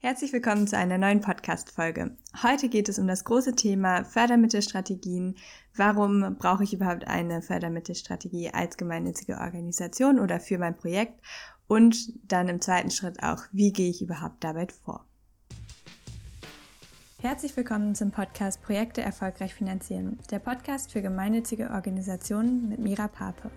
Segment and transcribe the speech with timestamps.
[0.00, 2.16] Herzlich willkommen zu einer neuen Podcast-Folge.
[2.44, 5.34] Heute geht es um das große Thema Fördermittelstrategien.
[5.74, 11.20] Warum brauche ich überhaupt eine Fördermittelstrategie als gemeinnützige Organisation oder für mein Projekt?
[11.66, 15.04] Und dann im zweiten Schritt auch, wie gehe ich überhaupt dabei vor?
[17.20, 23.50] Herzlich willkommen zum Podcast Projekte erfolgreich finanzieren, der Podcast für gemeinnützige Organisationen mit Mira Pape.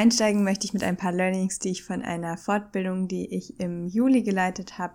[0.00, 3.86] Einsteigen möchte ich mit ein paar Learnings, die ich von einer Fortbildung, die ich im
[3.86, 4.94] Juli geleitet habe,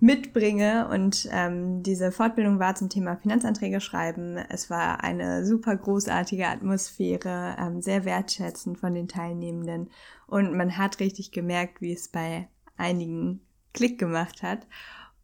[0.00, 0.88] mitbringe.
[0.88, 4.38] Und ähm, diese Fortbildung war zum Thema Finanzanträge schreiben.
[4.48, 9.90] Es war eine super großartige Atmosphäre, ähm, sehr wertschätzend von den Teilnehmenden.
[10.26, 13.42] Und man hat richtig gemerkt, wie es bei einigen
[13.74, 14.66] Klick gemacht hat.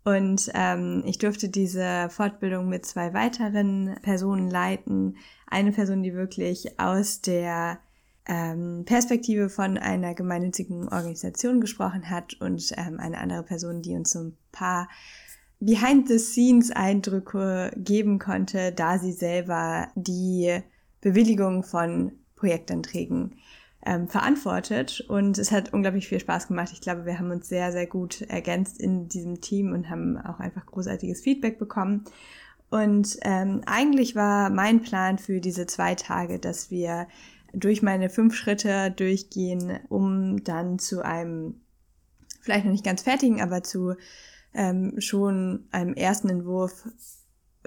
[0.05, 5.17] Und ähm, ich durfte diese Fortbildung mit zwei weiteren Personen leiten.
[5.47, 7.79] Eine Person, die wirklich aus der
[8.29, 14.13] ähm, Perspektive von einer gemeinnützigen Organisation gesprochen hat und ähm, eine andere Person, die uns
[14.13, 14.89] so ein paar
[15.61, 20.61] Behind-the-Scenes-Eindrücke geben konnte, da sie selber die
[21.01, 23.37] Bewilligung von Projektanträgen
[23.85, 25.05] ähm, verantwortet.
[25.09, 26.71] Und es hat unglaublich viel Spaß gemacht.
[26.73, 30.39] Ich glaube, wir haben uns sehr, sehr gut ergänzt in diesem Team und haben auch
[30.39, 32.05] einfach großartiges Feedback bekommen.
[32.71, 37.09] Und ähm, eigentlich war mein Plan für diese zwei Tage, dass wir
[37.53, 41.61] durch meine fünf Schritte durchgehen, um dann zu einem,
[42.41, 43.95] vielleicht noch nicht ganz fertigen, aber zu
[44.55, 46.89] ähm, schon einem ersten Entwurf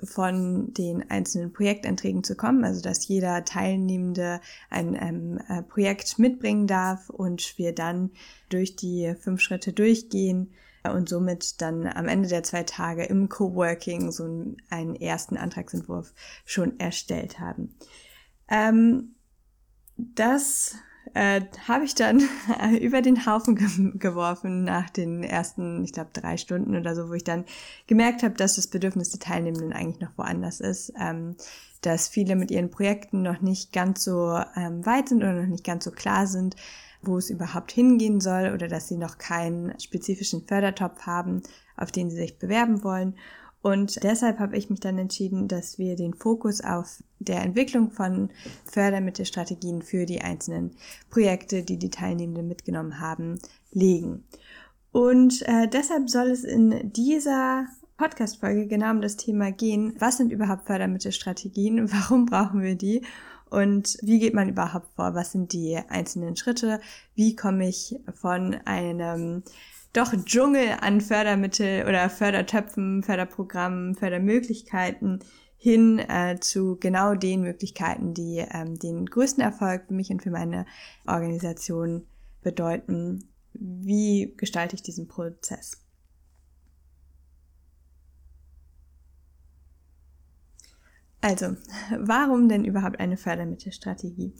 [0.03, 6.65] von den einzelnen Projektanträgen zu kommen, also dass jeder Teilnehmende ein ähm, äh, Projekt mitbringen
[6.65, 8.11] darf und wir dann
[8.49, 10.51] durch die fünf Schritte durchgehen
[10.83, 14.23] und somit dann am Ende der zwei Tage im Coworking so
[14.69, 16.13] einen ersten Antragsentwurf
[16.45, 17.75] schon erstellt haben.
[18.49, 19.15] Ähm,
[19.97, 20.75] das
[21.13, 22.21] äh, habe ich dann
[22.79, 27.13] über den Haufen ge geworfen nach den ersten, ich glaube, drei Stunden oder so, wo
[27.13, 27.45] ich dann
[27.87, 31.35] gemerkt habe, dass das Bedürfnis der Teilnehmenden eigentlich noch woanders ist, ähm,
[31.81, 35.63] dass viele mit ihren Projekten noch nicht ganz so ähm, weit sind oder noch nicht
[35.63, 36.55] ganz so klar sind,
[37.01, 41.41] wo es überhaupt hingehen soll oder dass sie noch keinen spezifischen Fördertopf haben,
[41.75, 43.15] auf den sie sich bewerben wollen.
[43.61, 48.29] Und deshalb habe ich mich dann entschieden, dass wir den Fokus auf der Entwicklung von
[48.65, 50.71] Fördermittelstrategien für die einzelnen
[51.09, 53.39] Projekte, die die Teilnehmenden mitgenommen haben,
[53.71, 54.23] legen.
[54.91, 57.67] Und äh, deshalb soll es in dieser
[57.97, 59.93] Podcast-Folge genau um das Thema gehen.
[59.99, 61.91] Was sind überhaupt Fördermittelstrategien?
[61.91, 63.03] Warum brauchen wir die?
[63.51, 65.13] Und wie geht man überhaupt vor?
[65.13, 66.79] Was sind die einzelnen Schritte?
[67.15, 69.43] Wie komme ich von einem
[69.93, 75.19] doch Dschungel an Fördermittel oder Fördertöpfen, Förderprogrammen, Fördermöglichkeiten
[75.57, 80.31] hin äh, zu genau den Möglichkeiten, die ähm, den größten Erfolg für mich und für
[80.31, 80.65] meine
[81.05, 82.07] Organisation
[82.41, 83.29] bedeuten.
[83.53, 85.77] Wie gestalte ich diesen Prozess?
[91.19, 91.55] Also,
[91.99, 94.33] warum denn überhaupt eine Fördermittelstrategie?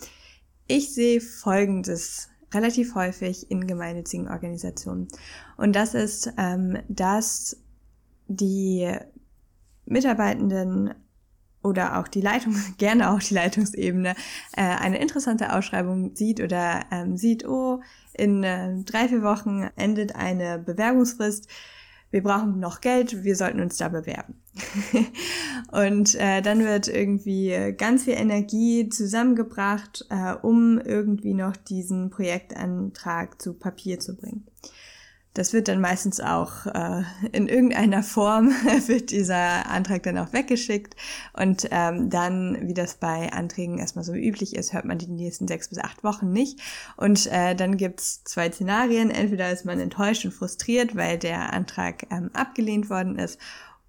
[0.66, 5.08] Ich sehe Folgendes relativ häufig in gemeinnützigen Organisationen.
[5.58, 7.58] Und das ist, ähm, dass
[8.28, 8.92] die
[9.86, 10.94] Mitarbeitenden
[11.64, 14.16] oder auch die Leitung, gerne auch die Leitungsebene,
[14.56, 17.82] äh, eine interessante Ausschreibung sieht oder ähm, sieht, oh,
[18.14, 21.48] in äh, drei, vier Wochen endet eine Bewerbungsfrist
[22.12, 24.36] wir brauchen noch Geld, wir sollten uns da bewerben.
[25.72, 33.42] und äh, dann wird irgendwie ganz viel Energie zusammengebracht, äh, um irgendwie noch diesen Projektantrag
[33.42, 34.46] zu Papier zu bringen.
[35.34, 38.50] Das wird dann meistens auch äh, in irgendeiner Form
[38.88, 40.96] wird dieser Antrag dann auch weggeschickt
[41.34, 45.48] und ähm, dann, wie das bei Anträgen erstmal so üblich ist, hört man die nächsten
[45.48, 46.60] sechs bis acht Wochen nicht
[46.98, 49.10] und äh, dann gibt's zwei Szenarien.
[49.10, 53.40] Entweder ist man enttäuscht und frustriert, weil der Antrag ähm, abgelehnt worden ist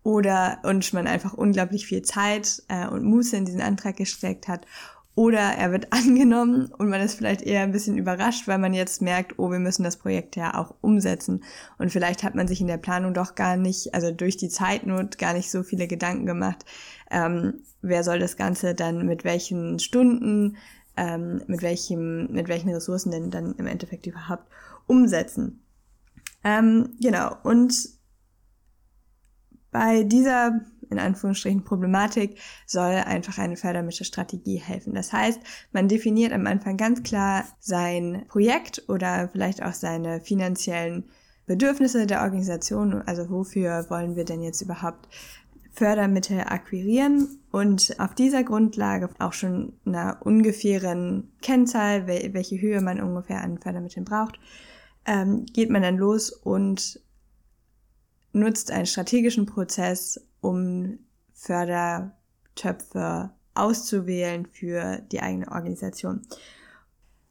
[0.04, 4.66] oder und man einfach unglaublich viel Zeit äh, und Muße in diesen Antrag gesteckt hat
[5.14, 9.02] oder er wird angenommen und man ist vielleicht eher ein bisschen überrascht, weil man jetzt
[9.02, 11.44] merkt, oh, wir müssen das Projekt ja auch umsetzen.
[11.78, 15.18] Und vielleicht hat man sich in der Planung doch gar nicht, also durch die Zeitnot
[15.18, 16.64] gar nicht so viele Gedanken gemacht,
[17.10, 20.56] ähm, wer soll das Ganze dann mit welchen Stunden,
[20.96, 24.46] ähm, mit welchem, mit welchen Ressourcen denn dann im Endeffekt überhaupt
[24.86, 25.62] umsetzen.
[26.44, 27.36] Ähm, genau.
[27.42, 27.74] Und
[29.70, 30.60] bei dieser
[30.92, 34.94] in Anführungsstrichen Problematik soll einfach eine Fördermittelstrategie helfen.
[34.94, 35.40] Das heißt,
[35.72, 41.04] man definiert am Anfang ganz klar sein Projekt oder vielleicht auch seine finanziellen
[41.46, 43.02] Bedürfnisse der Organisation.
[43.02, 45.08] Also wofür wollen wir denn jetzt überhaupt
[45.72, 53.42] Fördermittel akquirieren und auf dieser Grundlage auch schon einer ungefähren Kennzahl, welche Höhe man ungefähr
[53.42, 54.38] an Fördermitteln braucht,
[55.06, 57.00] ähm, geht man dann los und
[58.32, 60.98] nutzt einen strategischen Prozess, um
[61.34, 66.22] Fördertöpfe auszuwählen für die eigene Organisation.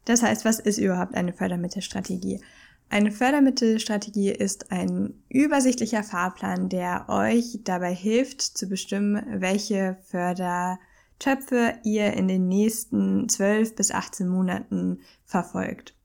[0.05, 2.41] Das heißt, was ist überhaupt eine Fördermittelstrategie?
[2.89, 12.11] Eine Fördermittelstrategie ist ein übersichtlicher Fahrplan, der euch dabei hilft zu bestimmen, welche Fördertöpfe ihr
[12.13, 15.95] in den nächsten 12 bis 18 Monaten verfolgt.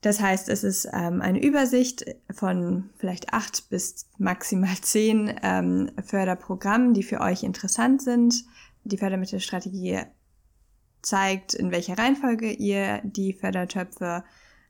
[0.00, 6.94] Das heißt, es ist ähm, eine Übersicht von vielleicht acht bis maximal zehn ähm, Förderprogrammen,
[6.94, 8.44] die für euch interessant sind.
[8.84, 10.02] Die Fördermittelstrategie
[11.02, 14.24] zeigt, in welcher Reihenfolge ihr die Fördertöpfe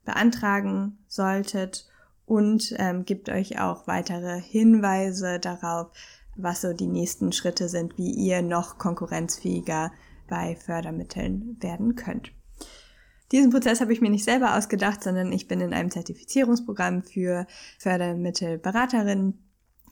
[0.05, 1.87] beantragen solltet
[2.25, 5.91] und ähm, gibt euch auch weitere Hinweise darauf,
[6.37, 9.93] was so die nächsten Schritte sind, wie ihr noch konkurrenzfähiger
[10.29, 12.33] bei Fördermitteln werden könnt.
[13.33, 17.47] Diesen Prozess habe ich mir nicht selber ausgedacht, sondern ich bin in einem Zertifizierungsprogramm für
[17.79, 19.39] Fördermittelberaterinnen,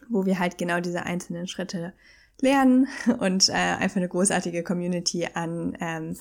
[0.09, 1.93] wo wir halt genau diese einzelnen Schritte
[2.41, 2.89] lernen
[3.19, 6.17] und äh, einfach eine großartige Community an ähm,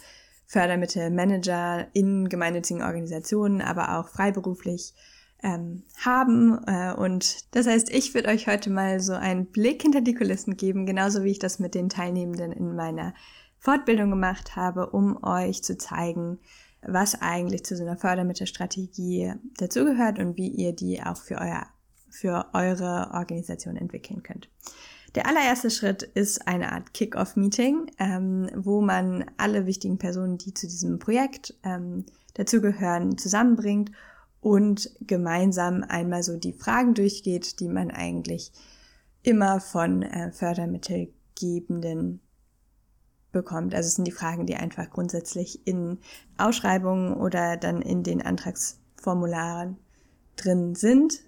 [0.48, 4.94] Fördermittelmanager in gemeinnützigen Organisationen, aber auch freiberuflich
[5.42, 6.60] ähm, haben.
[6.68, 10.58] Äh, und das heißt, ich würde euch heute mal so einen Blick hinter die Kulissen
[10.58, 13.14] geben, genauso wie ich das mit den Teilnehmenden in meiner
[13.60, 16.40] Fortbildung gemacht habe, um euch zu zeigen,
[16.88, 21.68] was eigentlich zu so einer Fördermittelstrategie dazugehört und wie ihr die auch für, euer,
[22.10, 24.50] für eure Organisation entwickeln könnt.
[25.16, 30.68] Der allererste Schritt ist eine Art Kick-Off-Meeting, ähm, wo man alle wichtigen Personen, die zu
[30.68, 33.92] diesem Projekt ähm, dazugehören, zusammenbringt
[34.42, 38.52] und gemeinsam einmal so die Fragen durchgeht, die man eigentlich
[39.24, 42.20] immer von äh, Fördermittelgebenden
[43.36, 43.76] bekommt.
[43.76, 46.00] Also es sind die Fragen, die einfach grundsätzlich in
[46.38, 49.78] Ausschreibungen oder dann in den Antragsformularen
[50.38, 51.20] drin sind.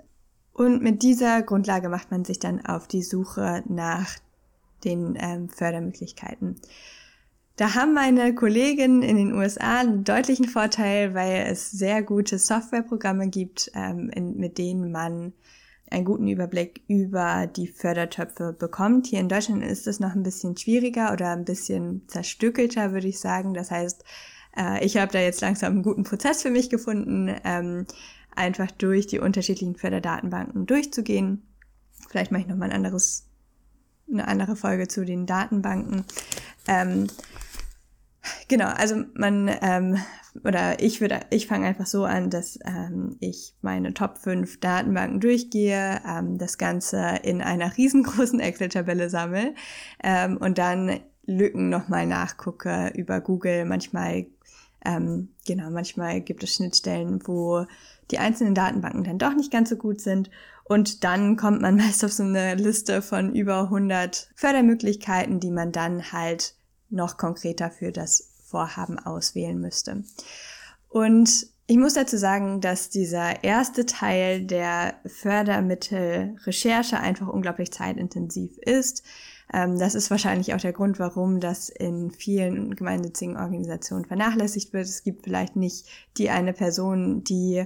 [0.54, 4.10] Und mit dieser Grundlage macht man sich dann auf die Suche nach
[4.84, 6.56] den ähm, Fördermöglichkeiten.
[7.58, 13.30] Da haben meine Kollegen in den USA einen deutlichen Vorteil, weil es sehr gute Softwareprogramme
[13.30, 15.34] gibt, ähm, in, mit denen man
[15.90, 19.08] einen guten Überblick über die Fördertöpfe bekommt.
[19.08, 23.20] Hier in Deutschland ist es noch ein bisschen schwieriger oder ein bisschen zerstückelter, würde ich
[23.20, 23.54] sagen.
[23.54, 24.04] Das heißt,
[24.58, 27.34] äh, ich habe da jetzt langsam einen guten Prozess für mich gefunden.
[27.44, 27.86] Ähm,
[28.38, 31.42] einfach durch die unterschiedlichen Förderdatenbanken durchzugehen.
[32.08, 33.26] Vielleicht mache ich nochmal ein anderes,
[34.12, 36.06] eine andere Folge zu den Datenbanken.
[38.48, 39.98] Genau, also man, ähm,
[40.44, 45.20] oder ich würde, ich fange einfach so an, dass ähm, ich meine Top 5 Datenbanken
[45.20, 49.56] durchgehe, ähm, das Ganze in einer riesengroßen Excel-Tabelle sammle
[50.04, 53.66] ähm, und dann Lücken nochmal nachgucke über Google.
[53.66, 54.28] Manchmal,
[54.86, 57.66] ähm, genau, manchmal gibt es Schnittstellen, wo
[58.12, 60.30] die einzelnen Datenbanken dann doch nicht ganz so gut sind.
[60.64, 65.72] Und dann kommt man meist auf so eine Liste von über 100 Fördermöglichkeiten, die man
[65.72, 66.56] dann halt
[66.90, 70.04] noch konkreter für das Vorhaben auswählen müsste.
[70.90, 79.04] Und ich muss dazu sagen, dass dieser erste Teil der Fördermittelrecherche einfach unglaublich zeitintensiv ist.
[79.54, 84.86] Ähm, das ist wahrscheinlich auch der Grund, warum das in vielen gemeinnützigen Organisationen vernachlässigt wird.
[84.86, 85.88] Es gibt vielleicht nicht
[86.18, 87.66] die eine Person, die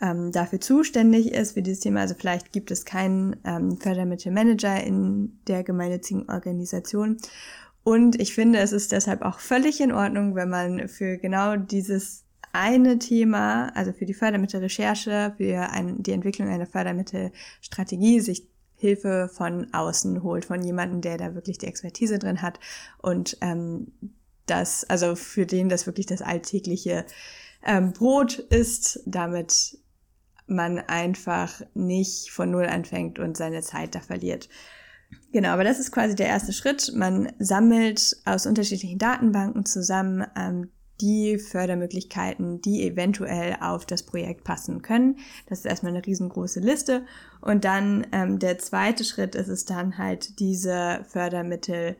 [0.00, 2.00] ähm, dafür zuständig ist für dieses Thema.
[2.00, 7.18] Also vielleicht gibt es keinen ähm, Fördermittelmanager in der gemeinnützigen Organisation.
[7.86, 12.24] Und ich finde, es ist deshalb auch völlig in Ordnung, wenn man für genau dieses
[12.52, 19.72] eine Thema, also für die Fördermittelrecherche, für ein, die Entwicklung einer Fördermittelstrategie sich Hilfe von
[19.72, 22.58] außen holt, von jemandem, der da wirklich die Expertise drin hat
[23.02, 23.92] und ähm,
[24.46, 27.06] das, also für den das wirklich das alltägliche
[27.64, 29.78] ähm, Brot ist, damit
[30.48, 34.48] man einfach nicht von Null anfängt und seine Zeit da verliert.
[35.32, 36.92] Genau, aber das ist quasi der erste Schritt.
[36.94, 40.70] Man sammelt aus unterschiedlichen Datenbanken zusammen ähm,
[41.00, 45.18] die Fördermöglichkeiten, die eventuell auf das Projekt passen können.
[45.46, 47.04] Das ist erstmal eine riesengroße Liste.
[47.40, 51.96] Und dann ähm, der zweite Schritt ist es dann halt, diese Fördermittel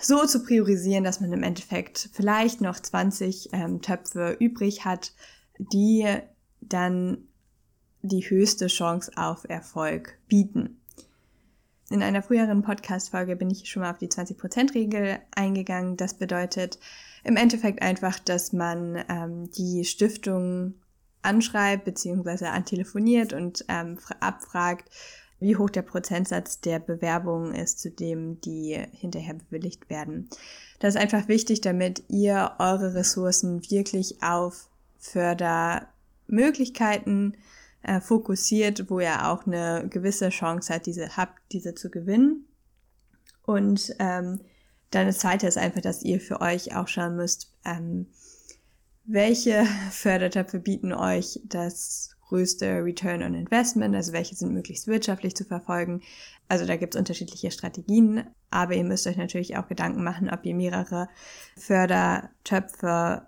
[0.00, 5.12] so zu priorisieren, dass man im Endeffekt vielleicht noch 20 ähm, Töpfe übrig hat,
[5.58, 6.06] die
[6.60, 7.28] dann
[8.02, 10.81] die höchste Chance auf Erfolg bieten.
[11.92, 15.98] In einer früheren Podcast-Folge bin ich schon mal auf die 20%-Regel eingegangen.
[15.98, 16.78] Das bedeutet
[17.22, 20.72] im Endeffekt einfach, dass man ähm, die Stiftung
[21.20, 22.46] anschreibt bzw.
[22.46, 24.88] antelefoniert und ähm, abfragt,
[25.38, 30.30] wie hoch der Prozentsatz der Bewerbungen ist, zu dem die hinterher bewilligt werden.
[30.78, 37.36] Das ist einfach wichtig, damit ihr eure Ressourcen wirklich auf Fördermöglichkeiten
[37.82, 42.46] äh, fokussiert, wo ihr auch eine gewisse Chance hat, diese habt, diese zu gewinnen.
[43.44, 44.40] Und ähm,
[44.90, 48.06] dann das zweite ist einfach, dass ihr für euch auch schauen müsst, ähm,
[49.04, 55.44] welche Fördertöpfe bieten euch das größte Return on Investment, also welche sind möglichst wirtschaftlich zu
[55.44, 56.02] verfolgen.
[56.48, 60.44] Also da gibt es unterschiedliche Strategien, aber ihr müsst euch natürlich auch Gedanken machen, ob
[60.46, 61.08] ihr mehrere
[61.58, 63.26] Fördertöpfe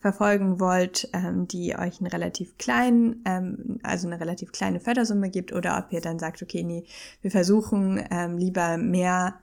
[0.00, 5.52] verfolgen wollt, ähm, die euch einen relativ kleinen, ähm, also eine relativ kleine Fördersumme gibt,
[5.52, 6.84] oder ob ihr dann sagt, okay, nee,
[7.20, 9.34] wir versuchen ähm, lieber mehr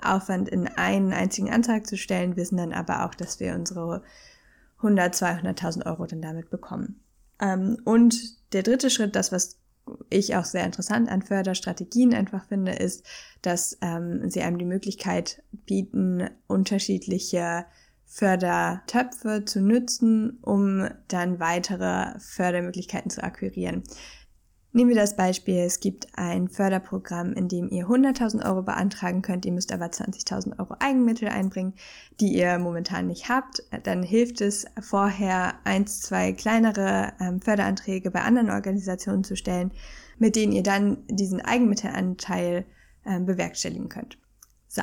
[0.00, 4.02] Aufwand in einen einzigen Antrag zu stellen, wissen dann aber auch, dass wir unsere
[4.78, 7.00] 100, 200.000 Euro dann damit bekommen.
[7.40, 8.16] Ähm, und
[8.52, 9.58] der dritte Schritt, das, was
[10.10, 13.04] ich auch sehr interessant an Förderstrategien einfach finde, ist,
[13.42, 17.66] dass ähm, sie einem die Möglichkeit bieten, unterschiedliche
[18.06, 23.82] Fördertöpfe zu nutzen, um dann weitere Fördermöglichkeiten zu akquirieren.
[24.76, 29.46] Nehmen wir das Beispiel, es gibt ein Förderprogramm, in dem ihr 100.000 Euro beantragen könnt,
[29.46, 31.74] ihr müsst aber 20.000 Euro Eigenmittel einbringen,
[32.18, 33.62] die ihr momentan nicht habt.
[33.84, 39.70] Dann hilft es vorher, eins, zwei kleinere ähm, Förderanträge bei anderen Organisationen zu stellen,
[40.18, 42.64] mit denen ihr dann diesen Eigenmittelanteil
[43.06, 44.18] ähm, bewerkstelligen könnt.
[44.66, 44.82] So,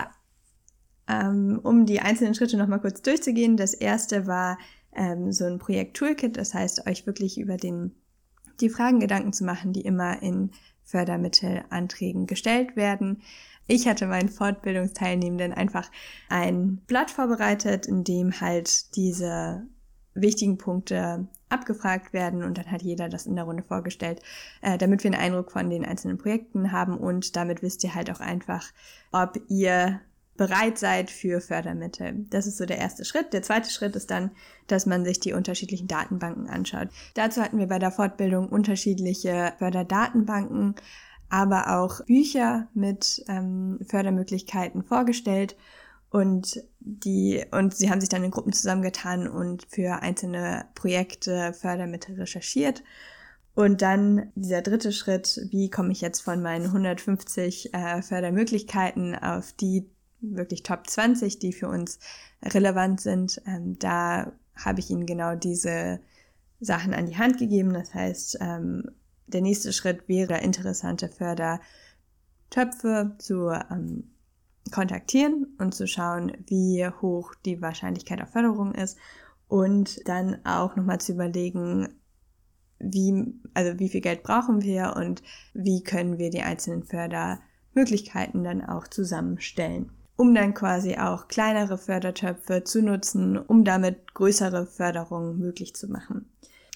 [1.63, 3.57] um die einzelnen Schritte nochmal kurz durchzugehen.
[3.57, 4.57] Das erste war
[4.93, 7.95] ähm, so ein Projekt-Toolkit, das heißt, euch wirklich über den
[8.59, 10.51] die Fragen Gedanken zu machen, die immer in
[10.83, 13.21] Fördermittelanträgen gestellt werden.
[13.67, 15.89] Ich hatte meinen Fortbildungsteilnehmenden einfach
[16.29, 19.63] ein Blatt vorbereitet, in dem halt diese
[20.13, 24.21] wichtigen Punkte abgefragt werden und dann hat jeder das in der Runde vorgestellt,
[24.61, 28.11] äh, damit wir einen Eindruck von den einzelnen Projekten haben und damit wisst ihr halt
[28.11, 28.71] auch einfach,
[29.11, 30.01] ob ihr
[30.41, 32.25] bereit seid für Fördermittel.
[32.31, 33.31] Das ist so der erste Schritt.
[33.31, 34.31] Der zweite Schritt ist dann,
[34.65, 36.87] dass man sich die unterschiedlichen Datenbanken anschaut.
[37.13, 40.73] Dazu hatten wir bei der Fortbildung unterschiedliche Förderdatenbanken,
[41.29, 45.55] aber auch Bücher mit ähm, Fördermöglichkeiten vorgestellt
[46.09, 52.15] und die und sie haben sich dann in Gruppen zusammengetan und für einzelne Projekte Fördermittel
[52.15, 52.81] recherchiert.
[53.53, 59.53] Und dann dieser dritte Schritt, wie komme ich jetzt von meinen 150 äh, Fördermöglichkeiten auf
[59.53, 59.87] die
[60.21, 61.99] wirklich Top 20, die für uns
[62.43, 65.99] relevant sind, ähm, da habe ich ihnen genau diese
[66.59, 67.73] Sachen an die Hand gegeben.
[67.73, 68.91] Das heißt, ähm,
[69.27, 74.11] der nächste Schritt wäre, interessante Fördertöpfe zu ähm,
[74.71, 78.97] kontaktieren und zu schauen, wie hoch die Wahrscheinlichkeit auf Förderung ist
[79.47, 81.95] und dann auch nochmal zu überlegen,
[82.79, 85.23] wie, also wie viel Geld brauchen wir und
[85.53, 92.63] wie können wir die einzelnen Fördermöglichkeiten dann auch zusammenstellen um dann quasi auch kleinere Fördertöpfe
[92.63, 96.31] zu nutzen, um damit größere Förderungen möglich zu machen.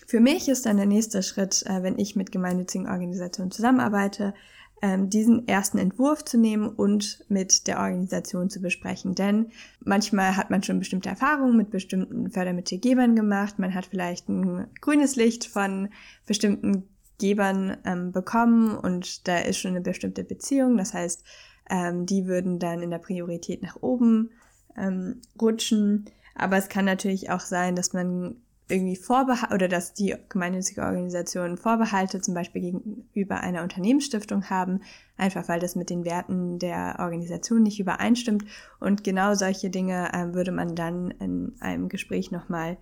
[0.07, 4.33] Für mich ist dann der nächste Schritt, äh, wenn ich mit gemeinnützigen Organisationen zusammenarbeite,
[4.81, 9.15] ähm, diesen ersten Entwurf zu nehmen und mit der Organisation zu besprechen.
[9.15, 9.47] Denn
[9.79, 13.57] manchmal hat man schon bestimmte Erfahrungen mit bestimmten Fördermittelgebern gemacht.
[13.57, 15.89] Man hat vielleicht ein grünes Licht von
[16.27, 20.77] bestimmten Gebern ähm, bekommen und da ist schon eine bestimmte Beziehung.
[20.77, 21.23] Das heißt,
[21.69, 24.31] ähm, die würden dann in der Priorität nach oben
[24.77, 26.05] ähm, rutschen.
[26.35, 28.35] Aber es kann natürlich auch sein, dass man
[28.67, 34.81] irgendwie Vorbehalte oder dass die gemeinnützige Organisationen Vorbehalte zum Beispiel gegenüber einer Unternehmensstiftung haben,
[35.17, 38.45] einfach weil das mit den Werten der Organisation nicht übereinstimmt.
[38.79, 42.77] Und genau solche Dinge äh, würde man dann in einem Gespräch nochmal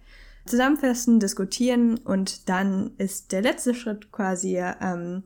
[0.46, 5.24] zusammenfassen, diskutieren und dann ist der letzte Schritt quasi ähm,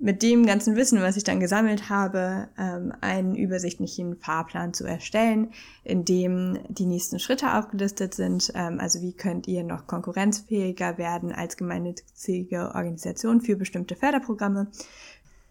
[0.00, 5.52] mit dem ganzen Wissen, was ich dann gesammelt habe, ähm, einen übersichtlichen Fahrplan zu erstellen,
[5.82, 8.52] in dem die nächsten Schritte aufgelistet sind.
[8.54, 14.68] Ähm, also wie könnt ihr noch konkurrenzfähiger werden als gemeinnützige Organisation für bestimmte Förderprogramme.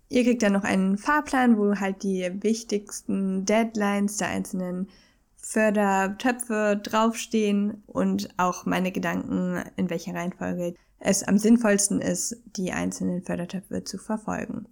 [0.09, 4.87] Ihr kriegt dann noch einen Fahrplan, wo halt die wichtigsten Deadlines der einzelnen
[5.35, 13.21] Fördertöpfe draufstehen und auch meine Gedanken, in welcher Reihenfolge es am sinnvollsten ist, die einzelnen
[13.21, 14.67] Fördertöpfe zu verfolgen.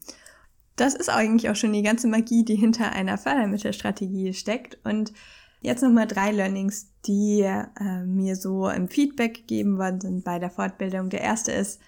[0.75, 4.77] Das ist eigentlich auch schon die ganze Magie, die hinter einer Fördermittelstrategie steckt.
[4.83, 5.13] Und
[5.61, 10.49] jetzt nochmal drei Learnings, die äh, mir so im Feedback gegeben worden sind bei der
[10.49, 11.09] Fortbildung.
[11.09, 11.79] Der erste ist,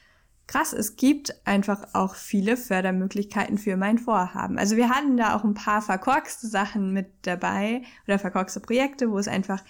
[0.48, 4.58] krass, es gibt einfach auch viele Fördermöglichkeiten für mein Vorhaben.
[4.58, 9.20] Also wir hatten da auch ein paar verkorkste Sachen mit dabei oder verkorkste Projekte, wo
[9.20, 9.64] es einfach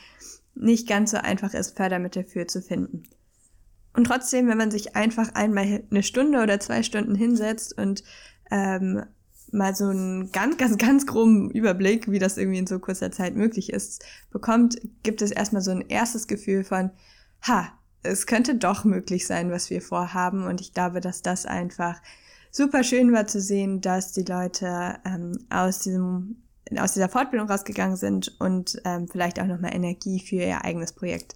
[0.54, 3.04] nicht ganz so einfach ist, Fördermittel für zu finden.
[3.98, 8.04] Und trotzdem, wenn man sich einfach einmal eine Stunde oder zwei Stunden hinsetzt und
[8.52, 9.04] ähm,
[9.52, 13.36] mal so einen ganz, ganz, ganz groben Überblick, wie das irgendwie in so kurzer Zeit
[13.36, 16.92] möglich ist, bekommt, gibt es erstmal so ein erstes Gefühl von,
[17.42, 17.74] ha,
[18.04, 20.46] es könnte doch möglich sein, was wir vorhaben.
[20.46, 22.00] Und ich glaube, dass das einfach
[22.52, 26.44] super schön war zu sehen, dass die Leute ähm, aus diesem
[26.78, 31.36] aus dieser Fortbildung rausgegangen sind und ähm, vielleicht auch nochmal Energie für ihr eigenes Projekt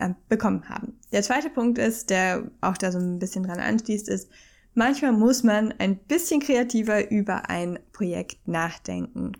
[0.00, 0.98] ähm, bekommen haben.
[1.12, 4.30] Der zweite Punkt ist, der auch da so ein bisschen dran anschließt, ist,
[4.74, 9.32] manchmal muss man ein bisschen kreativer über ein Projekt nachdenken.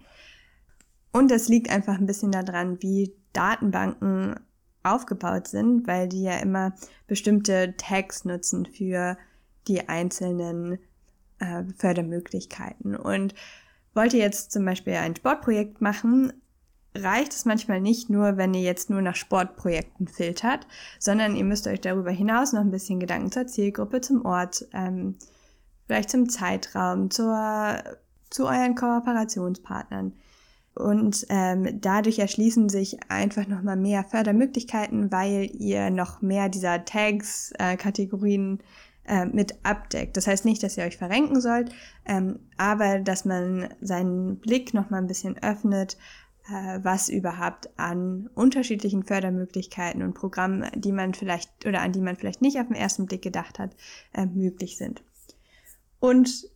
[1.13, 4.37] Und das liegt einfach ein bisschen daran, wie Datenbanken
[4.83, 6.75] aufgebaut sind, weil die ja immer
[7.07, 9.19] bestimmte Tags nutzen für
[9.69, 10.79] die einzelnen
[11.39, 12.97] äh, Fördermöglichkeiten.
[12.97, 13.35] Und
[13.95, 16.33] wollt ihr jetzt zum Beispiel ein Sportprojekt machen,
[16.97, 20.67] reicht es manchmal nicht nur, wenn ihr jetzt nur nach Sportprojekten filtert,
[20.99, 25.17] sondern ihr müsst euch darüber hinaus noch ein bisschen Gedanken zur Zielgruppe, zum Ort, ähm,
[25.87, 27.83] vielleicht zum Zeitraum, zur,
[28.31, 30.13] zu euren Kooperationspartnern.
[30.75, 37.53] Und ähm, dadurch erschließen sich einfach nochmal mehr Fördermöglichkeiten, weil ihr noch mehr dieser Tags,
[37.59, 38.61] äh, Kategorien
[39.05, 40.17] äh, mit abdeckt.
[40.17, 41.73] Das heißt nicht, dass ihr euch verrenken sollt,
[42.07, 45.99] ähm, aber dass man seinen Blick nochmal ein bisschen öffnet,
[46.83, 52.43] was überhaupt an unterschiedlichen Fördermöglichkeiten und Programmen, die man vielleicht oder an die man vielleicht
[52.43, 53.77] nicht auf den ersten Blick gedacht hat,
[54.13, 55.03] äh, möglich sind.
[56.01, 56.49] Und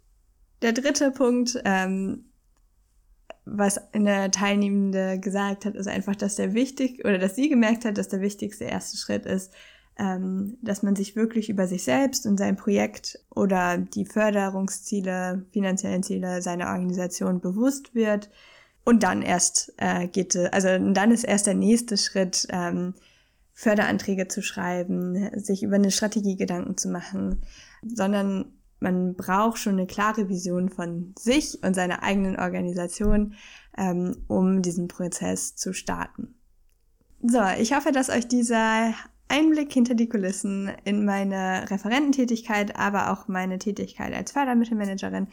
[0.62, 2.24] der dritte Punkt, ähm,
[3.44, 7.98] was eine Teilnehmende gesagt hat, ist einfach, dass der wichtig oder dass sie gemerkt hat,
[7.98, 9.52] dass der wichtigste erste Schritt ist,
[9.98, 16.02] ähm, dass man sich wirklich über sich selbst und sein Projekt oder die Förderungsziele, finanziellen
[16.02, 18.30] Ziele seiner Organisation bewusst wird.
[18.84, 22.94] Und dann erst äh, geht, also dann ist erst der nächste Schritt, ähm,
[23.54, 27.42] Förderanträge zu schreiben, sich über eine Strategie Gedanken zu machen,
[27.82, 28.46] sondern
[28.80, 33.34] man braucht schon eine klare Vision von sich und seiner eigenen Organisation,
[33.78, 36.34] ähm, um diesen Prozess zu starten.
[37.22, 38.92] So, ich hoffe, dass euch dieser
[39.28, 45.28] Einblick hinter die Kulissen in meine Referententätigkeit, aber auch meine Tätigkeit als Fördermittelmanagerin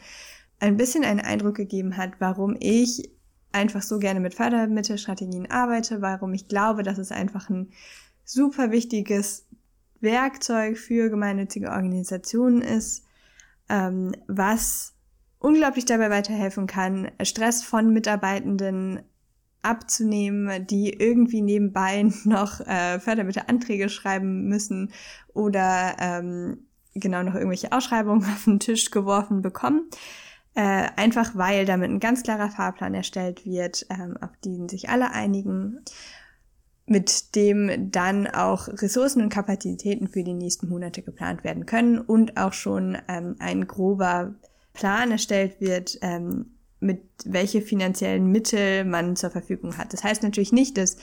[0.60, 3.10] ein bisschen einen Eindruck gegeben hat, warum ich
[3.52, 7.70] einfach so gerne mit Fördermittelstrategien arbeite, warum ich glaube, dass es einfach ein
[8.24, 9.46] super wichtiges
[10.00, 13.04] Werkzeug für gemeinnützige Organisationen ist,
[13.68, 14.94] ähm, was
[15.38, 19.02] unglaublich dabei weiterhelfen kann, Stress von Mitarbeitenden
[19.62, 24.92] abzunehmen, die irgendwie nebenbei noch äh, Fördermittelanträge schreiben müssen
[25.32, 29.88] oder ähm, genau noch irgendwelche Ausschreibungen auf den Tisch geworfen bekommen.
[30.54, 35.10] Äh, einfach weil damit ein ganz klarer Fahrplan erstellt wird, ähm, auf den sich alle
[35.10, 35.80] einigen,
[36.84, 42.36] mit dem dann auch Ressourcen und Kapazitäten für die nächsten Monate geplant werden können und
[42.36, 44.34] auch schon ähm, ein grober
[44.74, 49.94] Plan erstellt wird, ähm, mit welche finanziellen Mittel man zur Verfügung hat.
[49.94, 50.96] Das heißt natürlich nicht, dass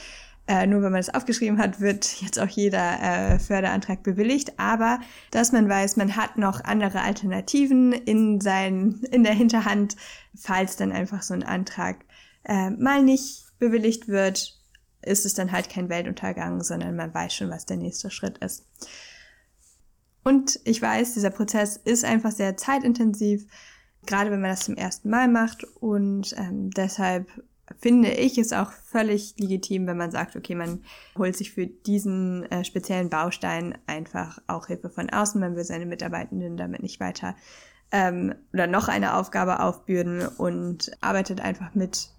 [0.50, 5.00] äh, nur wenn man es aufgeschrieben hat, wird jetzt auch jeder äh, Förderantrag bewilligt, aber
[5.30, 9.96] dass man weiß, man hat noch andere Alternativen in, sein, in der Hinterhand,
[10.36, 11.98] falls dann einfach so ein Antrag
[12.46, 14.60] äh, mal nicht bewilligt wird,
[15.04, 18.66] ist es dann halt kein Weltuntergang, sondern man weiß schon, was der nächste Schritt ist.
[20.24, 23.46] Und ich weiß, dieser Prozess ist einfach sehr zeitintensiv
[24.06, 25.64] gerade wenn man das zum ersten Mal macht.
[25.64, 27.28] Und ähm, deshalb
[27.78, 30.84] finde ich es auch völlig legitim, wenn man sagt, okay, man
[31.18, 35.40] holt sich für diesen äh, speziellen Baustein einfach auch Hilfe von außen.
[35.40, 37.36] Man will seine Mitarbeitenden damit nicht weiter
[37.92, 42.10] ähm, oder noch eine Aufgabe aufbürden und arbeitet einfach mit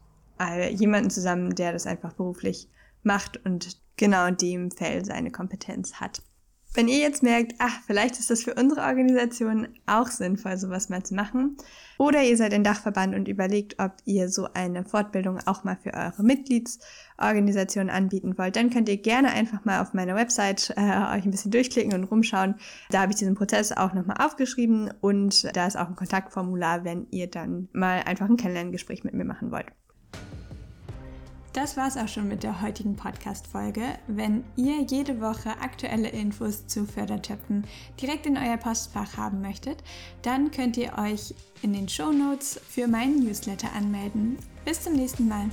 [0.41, 2.69] äh, jemandem zusammen, der das einfach beruflich
[3.03, 6.23] macht und genau in dem Feld seine Kompetenz hat.
[6.73, 11.03] Wenn ihr jetzt merkt, ach, vielleicht ist das für unsere Organisation auch sinnvoll, sowas mal
[11.03, 11.57] zu machen,
[11.99, 15.93] oder ihr seid ein Dachverband und überlegt, ob ihr so eine Fortbildung auch mal für
[15.93, 21.25] eure Mitgliedsorganisation anbieten wollt, dann könnt ihr gerne einfach mal auf meiner Website äh, euch
[21.25, 22.55] ein bisschen durchklicken und rumschauen.
[22.91, 27.09] Da habe ich diesen Prozess auch nochmal aufgeschrieben und da ist auch ein Kontaktformular, wenn
[27.11, 29.67] ihr dann mal einfach ein Kennenlerngespräch mit mir machen wollt.
[31.53, 33.83] Das war's auch schon mit der heutigen Podcast-Folge.
[34.07, 37.65] Wenn ihr jede Woche aktuelle Infos zu Fördertöpfen
[38.01, 39.83] direkt in euer Postfach haben möchtet,
[40.23, 44.39] dann könnt ihr euch in den Show Notes für meinen Newsletter anmelden.
[44.65, 45.51] Bis zum nächsten Mal.